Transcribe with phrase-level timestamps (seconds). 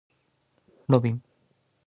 [0.87, 1.21] ロビン